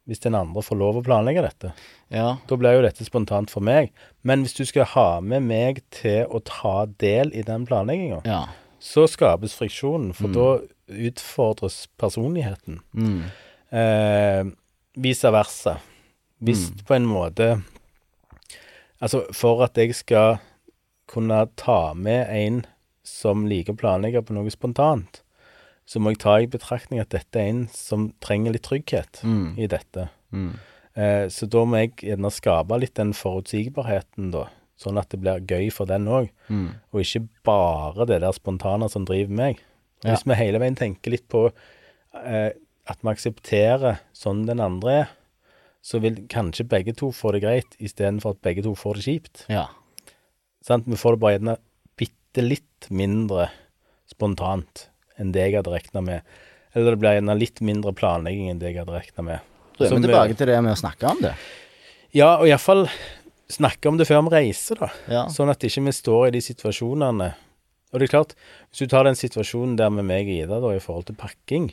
[0.09, 1.71] hvis den andre får lov å planlegge dette.
[2.13, 2.37] Ja.
[2.49, 3.93] Da blir jo dette spontant for meg.
[4.23, 8.43] Men hvis du skal ha med meg til å ta del i den planlegginga, ja.
[8.85, 10.49] så skapes friksjonen, for da
[11.09, 12.83] utfordres personligheten.
[12.93, 13.25] Mm.
[13.75, 14.43] Eh,
[15.01, 15.79] vice versa.
[16.45, 17.55] Hvis på en måte
[19.03, 20.39] Altså, for at jeg skal
[21.11, 22.61] kunne ta med en
[23.05, 25.24] som liker å planlegge på noe spontant,
[25.87, 29.59] så må jeg ta i betraktning at dette er en som trenger litt trygghet Mm.
[29.59, 30.09] i dette.
[30.33, 30.59] Mm.
[30.97, 34.47] Eh, så da må jeg gjerne skape litt den forutsigbarheten, da.
[34.81, 36.75] Sånn at det blir gøy for den òg, Mm.
[36.93, 39.61] og ikke bare det der spontane som driver meg.
[40.05, 40.15] Ja.
[40.15, 41.53] Hvis vi hele veien tenker litt på
[42.15, 42.51] eh,
[42.87, 45.09] at vi aksepterer sånn den andre er,
[45.83, 49.45] så vil kanskje begge to få det greit, istedenfor at begge to får det kjipt.
[49.49, 49.67] Ja.
[50.63, 50.87] Sant?
[50.87, 51.57] Vi får det bare gjerne
[51.97, 53.51] bitte litt mindre
[54.07, 54.89] spontant
[55.21, 56.39] enn det jeg hadde regna med.
[56.75, 59.53] Eller det blir gjerne litt mindre planlegging enn det jeg hadde regna med.
[59.79, 61.35] Så er vi tilbake til det med å snakke om det.
[62.15, 62.87] Ja, og iallfall
[63.51, 64.91] snakke om det før vi reiser, da.
[65.11, 65.25] Ja.
[65.33, 67.31] Sånn at ikke vi står i de situasjonene.
[67.95, 68.35] Og det er klart,
[68.71, 71.69] hvis du tar den situasjonen der med meg og Ida da, i forhold til pakking,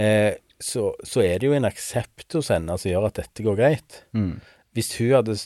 [0.00, 3.58] eh, så, så er det jo en aksept hos henne som gjør at dette går
[3.58, 3.98] greit.
[4.16, 4.38] Mm.
[4.76, 5.36] Hvis hun hadde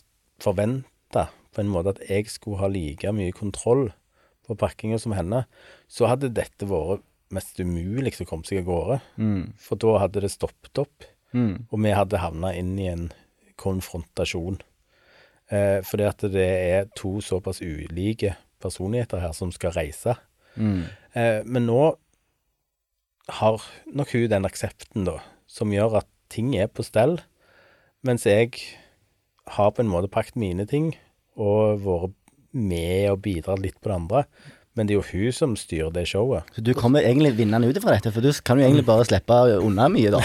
[0.42, 3.88] forventa på en måte at jeg skulle ha like mye kontroll
[4.46, 5.42] på pakkinga som henne,
[5.90, 7.02] så hadde dette vært
[7.34, 8.98] mest umulig å komme seg av gårde.
[9.20, 9.42] Mm.
[9.60, 11.06] For da hadde det stoppet opp.
[11.36, 11.68] Mm.
[11.68, 13.08] Og vi hadde havna inn i en
[13.60, 14.60] konfrontasjon.
[15.52, 20.16] Eh, fordi at det er to såpass ulike personligheter her som skal reise.
[20.56, 20.84] Mm.
[21.14, 21.82] Eh, men nå
[23.38, 27.18] har nok hun den aksepten, da, som gjør at ting er på stell,
[28.04, 28.54] mens jeg
[29.56, 30.92] har på en måte pakket mine ting
[31.38, 32.16] og vært
[32.52, 34.22] med og bidratt litt på det andre.
[34.78, 36.46] Men det er jo hun som styrer det showet.
[36.54, 39.38] Så du kommer egentlig vinnende ut ifra dette, for du kan jo egentlig bare slippe
[39.58, 40.20] unna mye, da.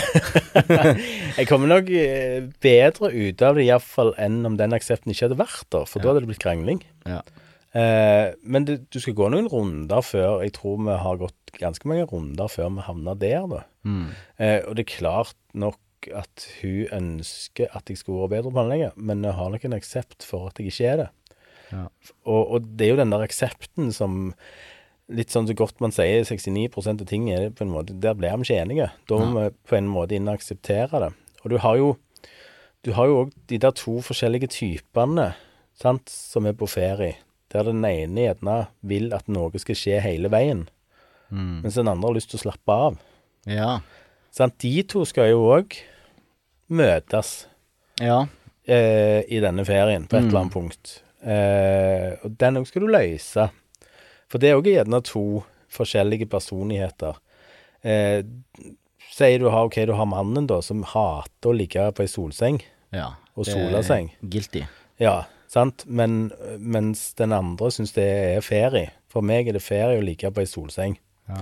[1.40, 5.40] Jeg kommer nok eh, bedre ut av det iallfall enn om den aksepten ikke hadde
[5.42, 6.84] vært der, for da hadde det blitt krangling.
[7.10, 7.24] Ja.
[7.74, 11.90] Eh, men du, du skal gå noen runder før Jeg tror vi har gått ganske
[11.90, 13.64] mange runder før vi havner der, da.
[13.90, 14.06] Mm.
[14.38, 18.96] Eh, og det er klart nok at hun ønsker at jeg skal vært bedre planlegger,
[19.00, 21.10] men jeg har nok en aksept for at jeg ikke er det.
[21.74, 21.88] Ja.
[22.30, 24.34] Og, og det er jo den der aksepten som
[25.14, 28.32] Litt sånn så godt man sier, 69% av ting er på en måte Der blir
[28.40, 28.86] vi ikke enige.
[29.12, 31.10] Da må vi på en måte inn og akseptere det.
[31.44, 31.90] Og du har jo
[32.84, 35.34] Du har jo òg de der to forskjellige typene
[35.76, 37.16] sant, som er på ferie.
[37.52, 40.68] Der den ene gjerne vil at noe skal skje hele veien,
[41.32, 41.62] Mm.
[41.64, 42.98] mens den andre har lyst til å slappe av.
[43.48, 43.80] Ja.
[44.32, 44.58] Sant?
[44.60, 45.74] De to skal jo òg
[46.70, 47.46] møtes
[48.00, 48.26] Ja.
[48.68, 50.28] eh, i denne ferien på et Mm.
[50.30, 51.02] eller annet punkt.
[51.24, 53.50] Eh, og den òg skal du løse.
[54.32, 57.20] For det er òg gjerne to forskjellige personligheter.
[57.82, 58.22] Eh,
[59.14, 62.64] sier du har, ok, du har mannen da, som hater å ligge på ei solseng.
[62.96, 63.14] ja.
[63.34, 64.12] Og er solaseng.
[64.22, 64.60] Guilty.
[65.02, 65.88] Ja, sant?
[65.90, 66.28] Men,
[66.60, 68.92] mens den andre syns det er ferie.
[69.10, 71.00] For meg er det ferie å ligge på ei solseng.
[71.32, 71.40] Ja.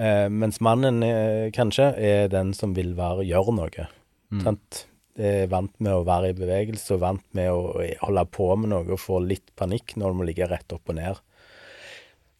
[0.00, 3.86] Eh, mens mannen eh, kanskje er den som vil være, gjøre noe.
[4.32, 4.44] Mm.
[4.46, 4.84] Sant?
[5.18, 8.86] Er vant med å være i bevegelse og vant med å holde på med noe
[8.94, 11.18] og få litt panikk når du må ligge rett opp og ned.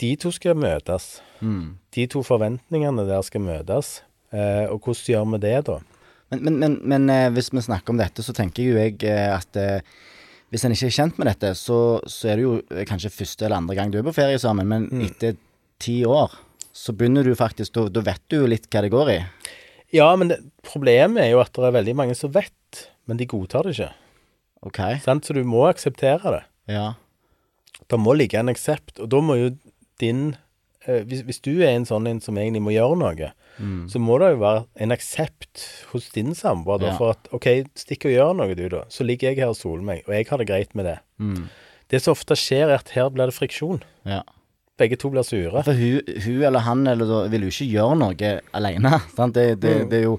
[0.00, 1.18] De to skal møtes.
[1.44, 1.76] Mm.
[1.92, 3.98] De to forventningene der skal møtes.
[4.32, 5.80] Eh, og hvordan gjør vi det, da?
[6.30, 9.28] Men, men, men, men eh, hvis vi snakker om dette, så tenker jo jeg eh,
[9.34, 9.82] at eh,
[10.50, 11.78] hvis en ikke er kjent med dette, så,
[12.10, 14.70] så er det jo eh, kanskje første eller andre gang du er på ferie sammen,
[14.70, 15.36] men etter
[15.82, 16.38] ti år
[16.74, 19.18] så begynner du faktisk da vet du jo litt hva det går i.
[19.94, 23.26] Ja, men det, problemet er jo at det er veldig mange som vet, men de
[23.30, 23.92] godtar det ikke.
[24.68, 24.80] OK.
[25.04, 25.24] Sant?
[25.26, 26.42] Så du må akseptere det.
[26.74, 26.92] Ja.
[27.90, 29.50] Det må ligge en aksept, og da må jo
[30.00, 30.34] din
[30.86, 33.30] eh, hvis, hvis du er en sånn en som egentlig må gjøre noe,
[33.92, 36.96] så må det jo være en aksept hos din samboer da, Ja.
[36.96, 38.84] for at OK, stikk og gjør noe, du, da.
[38.88, 40.94] Så ligger jeg her og soler meg, og jeg har det greit med det.
[41.92, 43.82] Det som ofte skjer, er at her blir det friksjon.
[44.08, 44.22] ja.
[44.80, 45.60] Begge to blir sure.
[45.60, 48.94] For hun, hun eller han eller da, vil jo ikke gjøre noe alene.
[49.18, 49.34] Sant?
[49.36, 50.14] Det, det, det er jo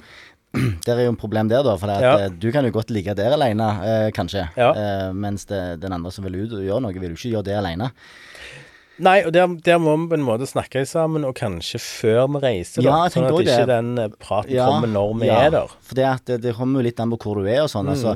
[0.86, 1.78] Der er jo en problem der, da.
[1.80, 2.00] For det.
[2.04, 2.16] Ja.
[2.26, 4.48] eh, du kan jo godt ligge der alene, eh, kanskje.
[4.60, 4.72] Ja.
[4.76, 7.48] Eh, mens det, den andre som vil ut og gjøre noe, vil jo ikke gjøre
[7.48, 7.92] det alene.
[9.02, 12.42] Nei, og der, der må vi på en måte snakke sammen, og kanskje før vi
[12.44, 12.90] reiser, da.
[12.90, 13.70] Ja, sånn at ikke det.
[13.72, 15.74] den eh, praten kommer når vi er der.
[15.88, 17.88] For det, at det, det kommer jo litt an på hvor du er og sånn.
[17.90, 17.96] Mm.
[17.96, 18.14] Altså,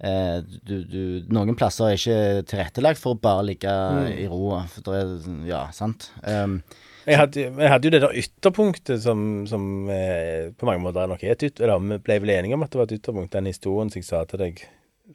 [0.00, 1.00] eh, du, du,
[1.30, 2.18] noen plasser er ikke
[2.50, 4.08] tilrettelagt for å bare ligge Mm.
[4.24, 4.56] i ro.
[4.72, 5.14] For det er,
[5.52, 6.08] ja, sant.
[6.24, 6.62] Um,
[7.08, 11.12] Jeg hadde, jeg hadde jo det der ytterpunktet som, som eh, på mange måter er
[11.14, 11.64] nok et ytterpunkt.
[11.64, 14.08] Eller vi ble vel enige om at det var et ytterpunkt, den historien som jeg
[14.10, 14.62] sa til deg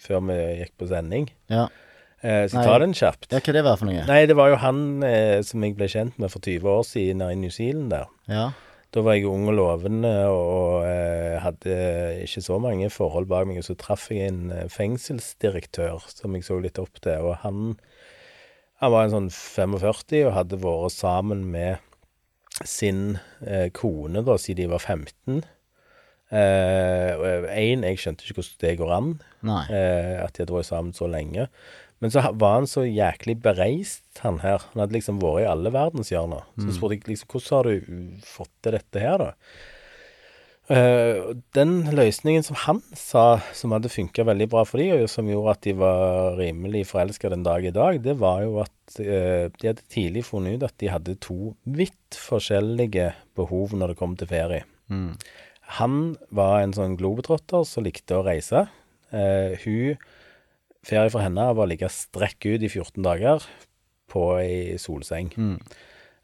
[0.01, 1.31] før vi gikk på sending.
[1.53, 1.69] ja.
[2.23, 2.63] Eh, så Nei.
[2.63, 3.25] ta den kjapt.
[3.33, 4.03] ja, hva det var for noe?
[4.07, 7.23] Nei, det var jo han eh, som jeg ble kjent med for 20 år siden
[7.25, 8.05] i New Zealand der.
[8.31, 8.45] Ja.
[8.95, 11.75] Da var jeg ung og lovende og eh, hadde
[12.23, 13.59] ikke så mange forhold bak meg.
[13.59, 17.27] Og så traff jeg en eh, fengselsdirektør som jeg så litt opp til.
[17.27, 17.73] Og han,
[18.83, 21.79] han var en sånn 45 og hadde vært sammen med
[22.67, 23.17] sin
[23.47, 25.43] eh, kone da, siden de var 15.
[26.33, 29.09] Én, jeg skjønte ikke hvordan det går an,
[29.69, 31.47] eh, at de hadde vært sammen så lenge.
[32.03, 34.65] Men så var han så jæklig bereist, han her.
[34.73, 36.43] Han hadde liksom vært i alle verdenshjørner.
[36.59, 39.29] Så spurte jeg liksom hvordan har du fått til dette her, da?
[40.71, 45.27] Eh, den løsningen som han sa, som hadde funka veldig bra for de, og som
[45.27, 49.49] gjorde at de var rimelig forelska den dag i dag, det var jo at eh,
[49.51, 54.15] de hadde tidlig funnet ut at de hadde to vidt forskjellige behov når det kom
[54.19, 54.63] til ferie.
[54.87, 55.11] Mm.
[55.79, 55.99] Han
[56.31, 58.67] var en sånn globetrotter som likte å reise.
[59.11, 59.97] Eh, hun
[60.83, 63.45] Ferie for henne var å ligge strekk ut i 14 dager
[64.11, 65.29] på ei solseng.
[65.31, 65.55] Mm.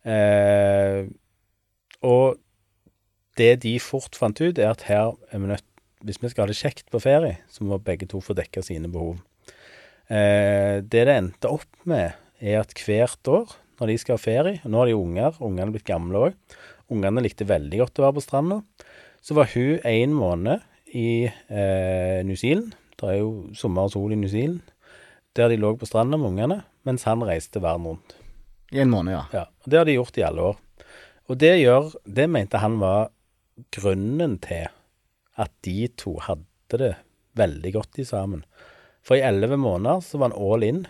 [0.04, 1.06] Eh,
[2.04, 2.42] og
[3.40, 5.66] det de fort fant ut, er at her er vi nødt
[6.00, 8.88] Hvis vi skal ha det kjekt på ferie, så må begge to få dekka sine
[8.88, 9.18] behov.
[10.08, 14.62] Eh, det det endte opp med, er at hvert år når de skal ha ferie
[14.64, 16.38] og Nå har de unger, ungene er blitt gamle òg.
[16.90, 18.62] Ungene likte veldig godt å være på stranda.
[19.20, 20.64] Så var hun en måned
[20.96, 22.74] i eh, New Zealand.
[22.96, 24.64] Det er jo sommer og sol i New Zealand.
[25.36, 28.16] Der de lå på stranda med ungene, mens han reiste verden rundt.
[28.74, 29.24] I en måned, ja.
[29.34, 30.58] Ja, og Det har de gjort i alle år.
[31.30, 33.12] Og det gjør Det mente han var
[33.76, 34.70] grunnen til
[35.40, 36.94] at de to hadde det
[37.40, 38.44] veldig godt i sammen.
[39.06, 40.82] For i elleve måneder så var han all in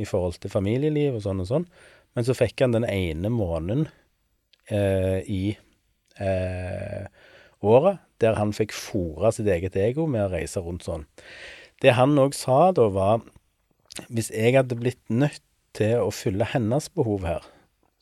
[0.00, 1.66] i forhold til familieliv og sånn og sånn.
[2.16, 3.86] Men så fikk han den ene måneden
[4.68, 5.42] eh, i
[6.20, 7.06] eh,
[7.62, 11.06] året der han fikk fora sitt eget ego med å reise rundt sånn.
[11.82, 13.24] Det han òg sa da, var
[14.12, 15.42] hvis jeg hadde blitt nødt
[15.76, 17.46] til å fylle hennes behov her,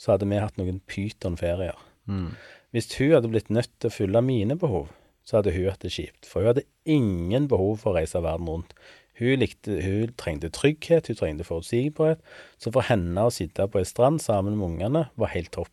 [0.00, 1.78] så hadde vi hatt noen pytonferier.
[2.11, 2.35] Mm.
[2.70, 4.90] Hvis hun hadde blitt nødt til å fylle mine behov,
[5.26, 6.28] så hadde hun hatt det kjipt.
[6.28, 8.76] For hun hadde ingen behov for å reise verden rundt.
[9.18, 12.22] Hun, likte, hun trengte trygghet, hun trengte forutsigbarhet.
[12.62, 15.72] Så for henne å sitte på ei strand sammen med ungene var helt topp.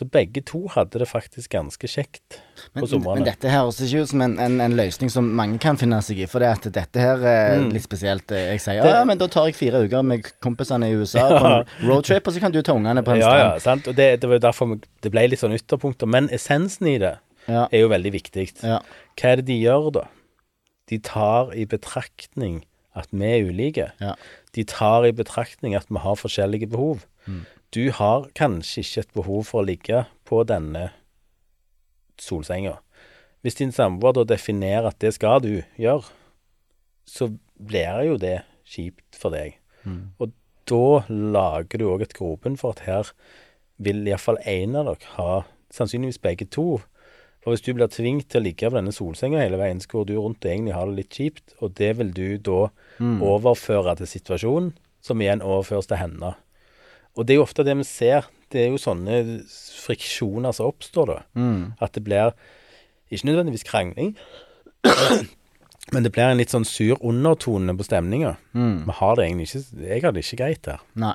[0.00, 2.38] Så begge to hadde det faktisk ganske kjekt
[2.72, 3.18] Men, på somrene.
[3.20, 5.98] men dette her høres ikke ut som en, en, en løsning som mange kan finne
[6.06, 6.28] seg i.
[6.30, 8.32] For det at dette her er litt spesielt.
[8.32, 8.86] Eh, Jeg sier Mm.
[8.86, 12.26] Det- ja, men da tar jeg fire uker med kompisene i USA på en roadtrip,
[12.26, 13.86] og så kan du ta ungene på en ja, ja, sant.
[13.92, 16.08] Og det, det var jo derfor det ble litt sånn ytterpunkter.
[16.08, 17.66] Men essensen i det Ja.
[17.70, 18.46] er jo veldig viktig.
[18.64, 18.80] Ja.
[19.20, 20.06] Hva er det de gjør, da?
[20.88, 22.62] De tar i betraktning
[22.96, 23.90] at vi er ulike.
[24.00, 24.14] Ja.
[24.56, 27.04] De tar i betraktning at vi har forskjellige behov.
[27.70, 30.90] Du har kanskje ikke et behov for å ligge på denne
[32.18, 32.78] solsenga.
[33.40, 36.10] Hvis din samboer da definerer at det skal du gjøre,
[37.06, 39.56] så blir jo det kjipt for deg.
[40.18, 40.34] Og
[40.70, 43.12] da lager du òg et grobunn for at her
[43.80, 45.32] vil iallfall én av dere ha
[45.70, 46.80] Sannsynligvis begge to.
[47.38, 50.08] For hvis du blir tvunget til å ligge på denne solsenga hele veien, så går
[50.08, 52.64] du rundt og egentlig har det litt kjipt, og det vil du da
[53.22, 56.32] overføre til situasjonen, som igjen overføres til henne.
[57.18, 58.28] Og det er jo ofte det vi ser.
[58.50, 59.20] Det er jo sånne
[59.84, 61.18] friksjoner som oppstår, da.
[61.38, 61.60] Mm.
[61.82, 62.32] At det blir
[63.10, 64.14] ikke nødvendigvis krangling,
[65.92, 68.36] men det blir en litt sånn sur undertone på stemninga.
[68.54, 68.86] Mm.
[68.86, 70.82] Vi har det egentlig ikke Jeg har det ikke greit her.
[70.94, 71.14] Nei.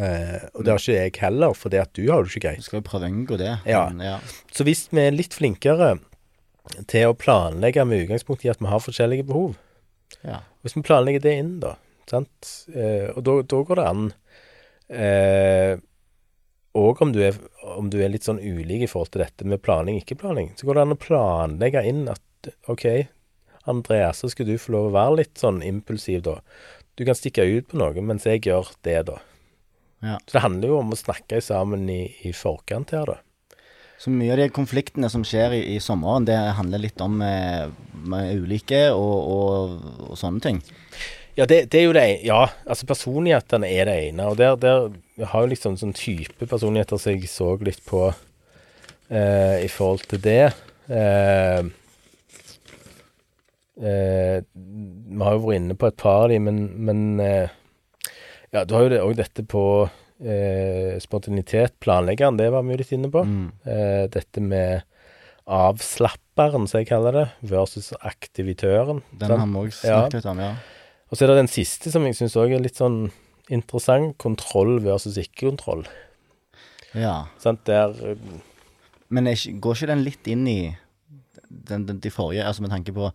[0.00, 2.46] Eh, og det har ikke jeg heller, for det at du har det ikke Du
[2.48, 2.64] greit.
[2.66, 3.52] skal jo prøve å unngå det.
[3.68, 3.84] Ja.
[3.90, 4.18] Men, ja.
[4.54, 5.96] Så hvis vi er litt flinkere
[6.88, 9.58] til å planlegge med utgangspunkt i at vi har forskjellige behov
[10.24, 10.38] ja.
[10.62, 11.74] Hvis vi planlegger det inn, da,
[12.08, 12.48] sant?
[12.72, 14.04] Eh, og da, går det an
[16.74, 17.36] Og om du, er,
[17.78, 20.66] om du er litt sånn ulik i forhold til dette med planing, ikke planing, så
[20.66, 22.86] går det an å planlegge inn at OK,
[23.70, 26.40] Andreas, så skal du få lov å være litt sånn impulsiv, da.
[26.98, 29.20] Du kan stikke ut på noe, mens jeg gjør det, da.
[30.04, 30.18] Ja.
[30.26, 33.20] Så det handler jo om å snakke sammen i, i forkant her, da.
[34.02, 37.70] Så mye av de konfliktene som skjer i, i sommeren, det handler litt om eh,
[38.34, 39.76] ulike og, og,
[40.10, 40.58] og sånne ting.
[41.34, 44.28] Ja, det, det, er jo det Ja, altså personlighetene er det ene.
[44.30, 48.06] Og der, der har jo liksom sånn type personligheter som jeg så litt på
[49.10, 50.52] eh, i forhold til det.
[50.86, 51.64] Eh,
[53.82, 57.60] eh, vi har jo vært inne på et par av de, men, men eh,
[58.54, 59.64] Ja, du har jo òg det, dette på
[60.22, 61.74] eh, spontanitet.
[61.82, 63.24] Planleggeren, det var vi jo litt inne på.
[63.26, 63.48] Mm.
[63.66, 64.86] Eh, dette med
[65.44, 69.02] avslapperen, som jeg kaller det, versus aktivitøren.
[69.18, 70.54] Den har vi òg snakket litt om, ja.
[71.14, 73.04] Og så er det den siste som jeg syns òg er litt sånn
[73.46, 74.16] interessant.
[74.18, 75.84] Kontroll versus ikke-kontroll.
[76.90, 77.28] ja.
[77.38, 78.18] Sant, der eh,
[79.14, 80.58] Men er går ikke den litt inn i
[81.46, 83.12] den, den, de forrige, altså med tanke på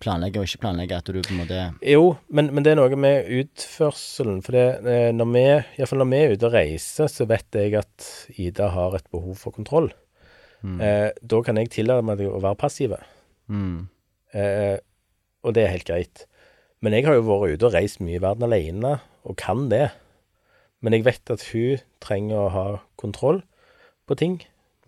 [0.00, 3.00] planlegge og ikke planlegge, at du på en måte Jo, men, men det er noe
[3.02, 4.38] med utførselen.
[4.46, 5.44] For det, eh, når vi,
[5.80, 8.06] iallfall når vi er ute og reiser, så vet jeg at
[8.38, 9.90] Ida har et behov for kontroll.
[10.62, 12.94] Eh, da kan jeg tillate meg å være passiv.
[13.50, 13.88] mm.
[14.38, 14.76] Eh,
[15.42, 16.28] og det er helt greit.
[16.80, 18.94] Men jeg har jo vært ute og reist mye i verden alene,
[19.28, 19.90] og kan det.
[20.80, 22.66] Men jeg vet at hun trenger å ha
[23.00, 23.42] kontroll
[24.08, 24.38] på ting.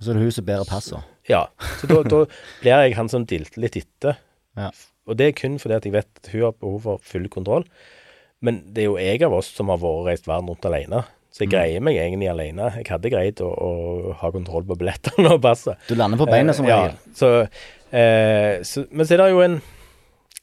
[0.00, 1.10] Så er det hun som bærer passet.
[1.28, 1.44] Ja.
[1.78, 2.24] Så da, da
[2.62, 4.16] blir jeg han som dilter litt etter.
[4.58, 4.70] Ja.
[5.06, 7.66] Og det er kun fordi at jeg vet at hun har behov for full kontroll.
[8.42, 11.04] Men det er jo jeg av oss som har vært og reist verden rundt alene.
[11.32, 12.66] Så jeg greier meg egentlig alene.
[12.76, 15.80] Jeg hadde greid å, å ha kontroll på billettene og passet.
[15.88, 16.98] Du lander på beina som Eh, regel.
[16.98, 17.30] Ja, så,
[17.96, 19.56] eh, så, men så er det jo en,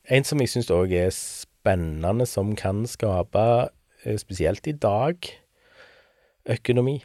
[0.09, 3.69] en som jeg syns òg er spennende, som kan skape,
[4.03, 5.15] eh, spesielt i dag,
[6.49, 7.03] økonomi.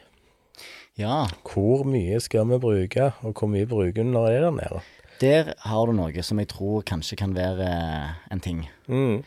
[0.97, 1.27] Ja.
[1.43, 4.83] Hvor mye skal vi bruke, og hvor mye bruker vi når det er der nede?
[5.21, 8.69] Der har du noe som jeg tror kanskje kan være eh, en ting.
[8.87, 9.23] Mm.